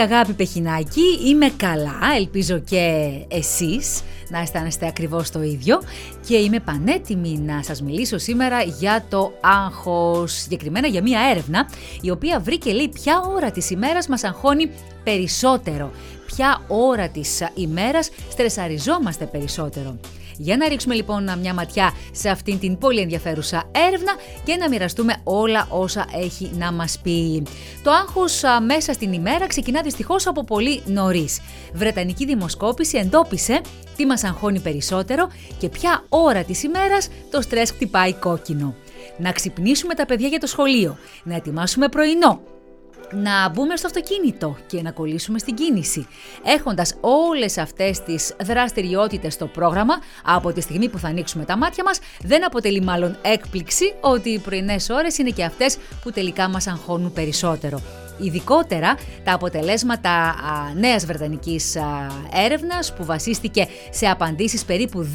[0.00, 5.80] η Αγάπη Πεχινάκη, είμαι καλά, ελπίζω και εσείς να αισθάνεστε ακριβώς το ίδιο
[6.26, 11.68] και είμαι πανέτοιμη να σας μιλήσω σήμερα για το άγχος, συγκεκριμένα για μία έρευνα
[12.00, 14.70] η οποία βρήκε λέει ποια ώρα της ημέρας μας αγχώνει
[15.04, 15.90] περισσότερο,
[16.26, 19.98] ποια ώρα της ημέρας στρεσαριζόμαστε περισσότερο.
[20.36, 24.12] Για να ρίξουμε λοιπόν μια ματιά σε αυτήν την πολύ ενδιαφέρουσα έρευνα
[24.44, 27.42] και να μοιραστούμε όλα όσα έχει να μας πει.
[27.82, 31.40] Το άγχος μέσα στην ημέρα ξεκινά δυστυχώς από πολύ νωρίς.
[31.72, 33.60] Βρετανική δημοσκόπηση εντόπισε
[33.96, 38.74] τι μας αγχώνει περισσότερο και ποια ώρα της ημέρας το στρες χτυπάει κόκκινο.
[39.18, 42.40] Να ξυπνήσουμε τα παιδιά για το σχολείο, να ετοιμάσουμε πρωινό,
[43.12, 46.06] να μπούμε στο αυτοκίνητο και να κολλήσουμε στην κίνηση.
[46.44, 51.84] Έχοντας όλες αυτές τις δραστηριότητες στο πρόγραμμα, από τη στιγμή που θα ανοίξουμε τα μάτια
[51.84, 56.66] μας, δεν αποτελεί μάλλον έκπληξη ότι οι πρωινές ώρες είναι και αυτές που τελικά μας
[56.66, 57.80] αγχώνουν περισσότερο.
[58.22, 60.34] Ειδικότερα τα αποτελέσματα α,
[60.74, 61.76] νέας βρετανικής
[62.32, 65.06] έρευνας που βασίστηκε σε απαντήσεις περίπου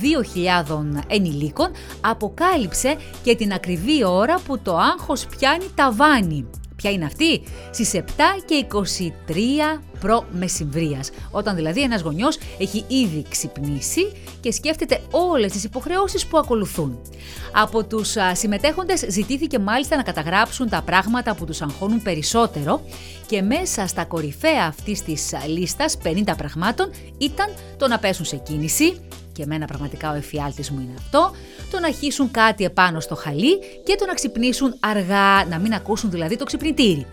[0.66, 1.72] 2.000 ενηλίκων
[2.02, 6.50] αποκάλυψε και την ακριβή ώρα που το άγχος πιάνει ταβάνι.
[6.86, 7.42] Ποια είναι αυτή;
[7.72, 8.02] Στις 7
[8.46, 8.66] και
[9.76, 16.26] 23 προ μεσημβρίας, όταν δηλαδή ένας γονιός έχει ήδη ξυπνήσει και σκέφτεται όλες τις υποχρεώσεις
[16.26, 17.00] που ακολουθούν.
[17.54, 22.82] Από τους συμμετέχοντες ζητήθηκε μάλιστα να καταγράψουν τα πράγματα που τους αγχώνουν περισσότερο
[23.26, 27.48] και μέσα στα κορυφαία αυτής της λίστας 50 πραγμάτων ήταν
[27.78, 29.00] το να πέσουν σε κίνηση,
[29.36, 31.32] και εμένα πραγματικά ο εφιάλτης μου είναι αυτό,
[31.72, 36.10] το να χύσουν κάτι επάνω στο χαλί και το να ξυπνήσουν αργά, να μην ακούσουν
[36.10, 37.06] δηλαδή το ξυπνητήρι.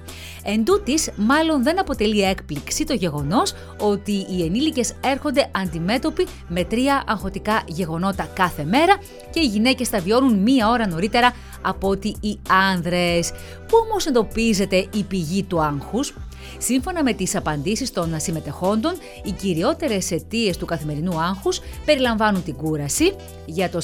[0.44, 7.04] Εν τούτης, μάλλον δεν αποτελεί έκπληξη το γεγονός ότι οι ενήλικες έρχονται αντιμέτωποι με τρία
[7.06, 8.96] αγχωτικά γεγονότα κάθε μέρα
[9.30, 13.30] και οι γυναίκες τα βιώνουν μία ώρα νωρίτερα από ότι οι άνδρες.
[13.68, 16.14] Πού όμως εντοπίζεται η πηγή του άγχους;
[16.58, 18.92] Σύμφωνα με τις απαντήσεις των συμμετεχόντων,
[19.24, 22.11] οι κυριότερες αιτίες του καθημερινού άγχους περιλαμβάνουν
[22.44, 23.14] την κούραση
[23.46, 23.80] για το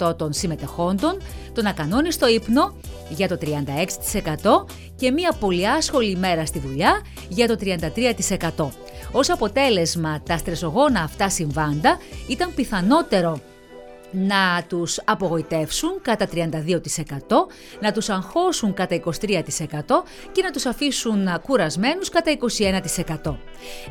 [0.00, 1.20] 46% των συμμετεχόντων,
[1.52, 2.74] τον ακανόνιστο ύπνο
[3.08, 3.46] για το 36%
[4.96, 7.56] και μία πολύ άσχολη ημέρα στη δουλειά για το
[8.58, 8.68] 33%.
[9.12, 11.98] Ως αποτέλεσμα, τα στρεσογόνα αυτά συμβάντα
[12.28, 13.40] ήταν πιθανότερο
[14.14, 16.36] να τους απογοητεύσουν κατά 32%,
[17.80, 23.36] να τους αγχώσουν κατά 23% και να τους αφήσουν κουρασμένους κατά 21%.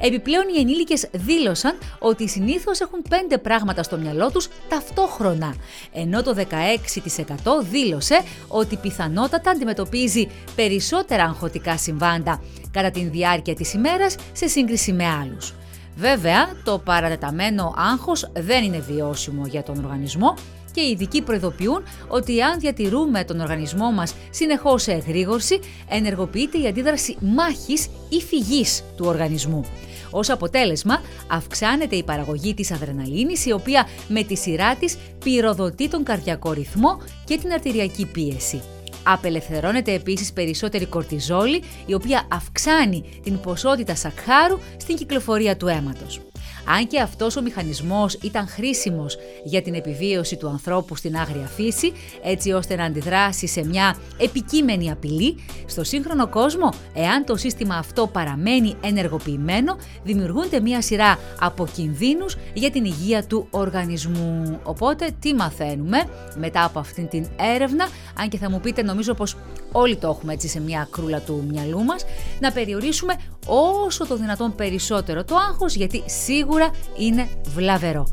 [0.01, 5.55] Επιπλέον οι ενήλικες δήλωσαν ότι συνήθως έχουν 5 πράγματα στο μυαλό τους ταυτόχρονα,
[5.93, 12.41] ενώ το 16% δήλωσε ότι πιθανότατα αντιμετωπίζει περισσότερα αγχωτικά συμβάντα
[12.71, 15.53] κατά τη διάρκεια της ημέρας σε σύγκριση με άλλους.
[15.95, 20.33] Βέβαια, το παρατεταμένο άγχος δεν είναι βιώσιμο για τον οργανισμό
[20.71, 25.59] και οι ειδικοί προειδοποιούν ότι αν διατηρούμε τον οργανισμό μας συνεχώς σε εγρήγορση,
[25.89, 29.65] ενεργοποιείται η αντίδραση μάχης ή φυγής του οργανισμού.
[30.09, 36.03] Ως αποτέλεσμα, αυξάνεται η παραγωγή της αδρεναλίνης, η οποία με τη σειρά της πυροδοτεί τον
[36.03, 38.61] καρδιακό ρυθμό και την αρτηριακή πίεση.
[39.03, 46.21] Απελευθερώνεται επίσης περισσότερη κορτιζόλη, η οποία αυξάνει την ποσότητα σακχάρου στην κυκλοφορία του αίματος.
[46.67, 51.91] Αν και αυτός ο μηχανισμός ήταν χρήσιμος για την επιβίωση του ανθρώπου στην άγρια φύση,
[52.23, 58.07] έτσι ώστε να αντιδράσει σε μια επικείμενη απειλή, στο σύγχρονο κόσμο, εάν το σύστημα αυτό
[58.07, 64.59] παραμένει ενεργοποιημένο, δημιουργούνται μια σειρά από κινδύνους για την υγεία του οργανισμού.
[64.63, 66.03] Οπότε, τι μαθαίνουμε
[66.35, 67.87] μετά από αυτήν την έρευνα,
[68.19, 69.37] αν και θα μου πείτε νομίζω πως
[69.73, 72.05] όλοι το έχουμε έτσι σε μια κρούλα του μυαλού μας,
[72.39, 73.13] να περιορίσουμε
[73.45, 78.07] όσο το δυνατόν περισσότερο το άγχος γιατί σίγουρα είναι βλαβερό.